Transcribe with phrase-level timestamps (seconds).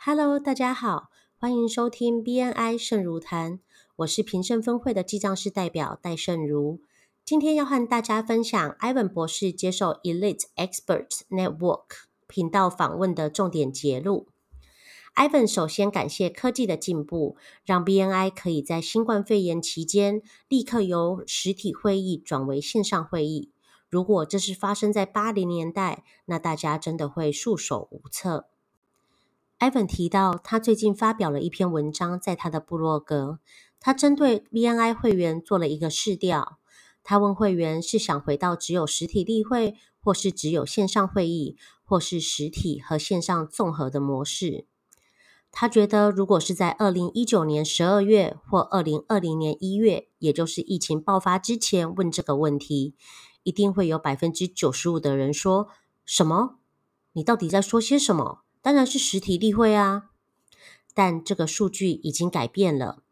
[0.00, 3.58] Hello，大家好，欢迎收听 BNI 盛如谈，
[3.96, 6.80] 我是平盛分会的记账师代表戴盛如。
[7.24, 11.86] 今天要和大家分享 Ivan 博士接受 Elite Expert Network
[12.28, 14.28] 频道访问的重点节录。
[15.16, 17.36] Ivan 首先感谢科技的进步，
[17.66, 23.50] 让 BNI 可以在新冠肺炎期间立刻由实体会议转为线上会议。
[23.90, 28.46] 如果这是发生在八零年代，那大家真的会束手无策。
[29.58, 33.40] Ivan 提到，他最近发表了一篇文章在他的部落格，
[33.80, 36.58] 他针对 BNI 会员做了一个试调。
[37.02, 44.66] 他问会员是想回到只有实体例会，或是只有线上会议，或是实体和线上综合的模式。
[45.50, 52.94] 他觉得，如果是在二零一九年十二月或二零二零年一月，也就是疫情爆发之前问这个问题，
[53.42, 55.68] 一定会有百分之九十五的人说
[56.06, 56.58] ：“什么？
[57.14, 60.10] 你到底在说些什么？”当然是实体例会啊，
[60.94, 63.02] 但这个数据已经改变了，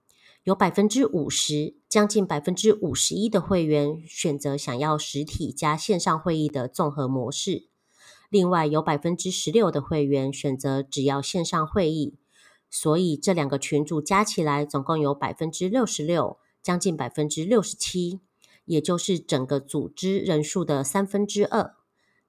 [0.45, 7.69] 有百分之五十，将近百分之五十一的会员选择想要实体加线上会议的综合模式，
[8.29, 12.15] 另外有百分之十六的会员选择只要线上会议，
[12.69, 18.21] 所以这两个群组加起来总共有百分之六十六，将近百分之六十七，
[18.65, 21.77] 也就是整个组织人数的三分之二。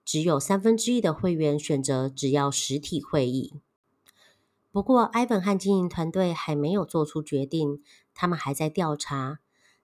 [0.08, 3.56] 只有三分之一的会员选择只要实体会议。
[4.72, 9.40] 不过，Ivan 和经营团队还没有做出决定，他们还在调查。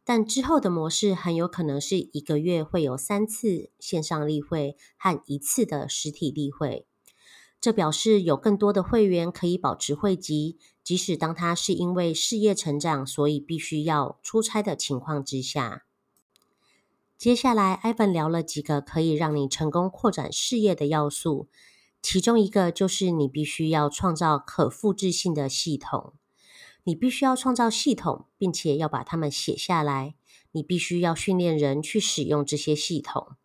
[0.05, 6.88] 但之后的模式很有可能是一个月会有三次线上例会和一次的实体例会。
[7.59, 15.83] 这表示有更多的会员可以保持会籍，即使当他是因为事业成长，所以必须要出差的情况之下。
[17.23, 21.47] 接下来，Ivan 聊了几个可以让你成功扩展事业的要素，
[22.01, 26.16] 其中一个就是你必须要创造可复制性的系统。
[26.83, 30.16] 你必须要创造系统，并且要把它们写下来。
[30.51, 33.38] 你必须要训练人去使用这些系统，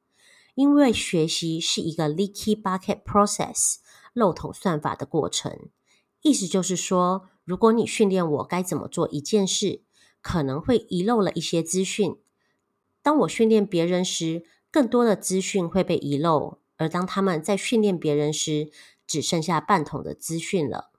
[0.56, 3.76] 因为学习是一个 leaky bucket process
[4.12, 5.56] 漏桶算法的过程。
[6.22, 9.84] 意思就是说，如果你训练我该怎么做一件事，
[10.20, 12.16] 可能会遗漏了一些资讯。
[13.02, 18.70] 当我训练别人时，更多的资讯会被遗漏；而当他们在训练别人时，
[19.06, 20.90] 只剩下半桶的资讯了。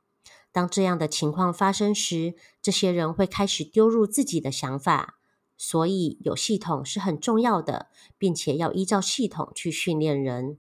[0.52, 5.20] 当这样的情况发生时，这些人会开始丢入自己的想法。
[5.56, 10.58] 所以，有系统是很重要的，并且要依照系统去训练人。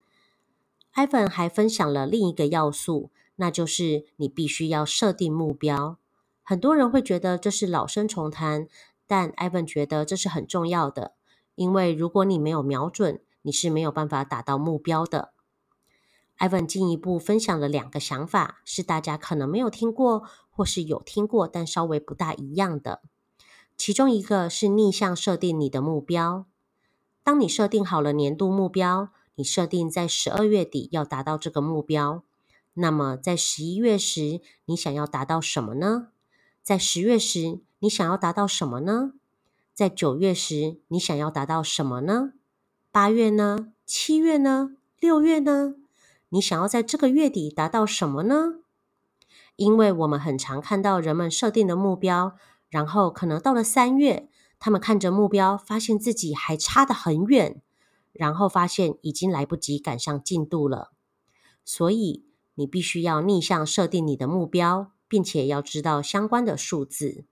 [0.96, 5.98] Ivan 还分享了另一个要素，那就是你必须要设定目标。
[6.42, 8.68] 很多人会觉得这是老生重谈，
[9.06, 11.14] 但 Ivan 觉得这是很重要的。
[11.56, 15.32] 因为如果你没有瞄准，你是没有办法达到目标的。
[16.38, 23.02] Ivan 进一步分享了两个想法，是大家可能没有听过，或是有听过，但稍微不大一样的。
[23.78, 26.46] 其中一个是逆向设定你的目标。
[27.24, 32.24] 当你设定好了年度目标，你设定在十二月底要达到这个目标，
[32.74, 36.10] 那么在十一月时，你想要达到什么呢？
[36.62, 39.14] 在十月时，你想要达到什么呢？
[39.76, 42.32] 在九月时，你想要达到什么呢？
[42.94, 43.74] 八月呢？
[43.86, 44.78] 七月呢？
[45.02, 45.76] 六月呢？
[46.30, 48.62] 你想要在这个月底达到什么呢？
[49.58, 52.38] 因为我们很常看到人们设定的目标，
[52.70, 57.62] 然后可能到了三月，他们看着目标，发现自己还差得很远，
[58.14, 60.94] 然后发现已经来不及赶上进度了。
[61.66, 67.26] 所以，你必须要逆向设定你的目标，并且要知道相关的数字。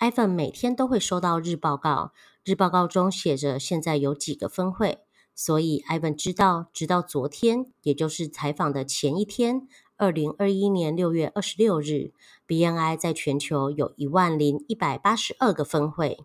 [0.00, 2.12] Ivan 每天都会收到日报告，
[2.42, 5.00] 日报告中写着现在有几个分会，
[5.34, 12.12] 所以 Ivan 知道，直到昨天，也就是采访的前一天，二零二一年六月二十六日
[12.48, 16.24] ，BNI 在全球有一万零一百八十二个分会，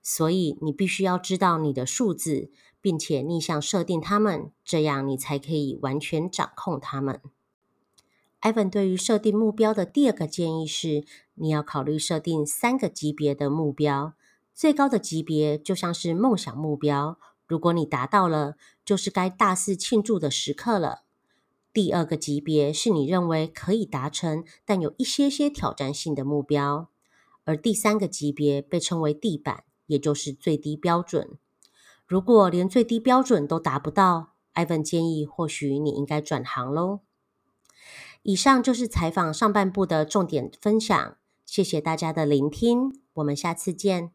[0.00, 7.20] 所以你必须要知道你的数字，并且逆向设定它们，这样你才可以完全掌控它们。
[8.42, 11.04] Ivan 对于设定目标的第二个建议是，
[11.34, 14.14] 你要考虑设定三个级别的目标。
[14.54, 21.02] 最高的级别就像是梦想目标，如果你达到了，就是该大肆庆祝的时刻了。
[21.72, 26.88] 第二个级别是你认为可以达成，但有一些些挑战性的目标。
[27.44, 31.38] 而第三个级别被称为地板，也就是最低标准。
[32.06, 37.00] 如果连最低标准都达不到，Ivan 建议或许你应该转行喽。
[38.22, 44.12] 以上就是采访上半部的重点分享，谢谢大家的聆听，我们下次见。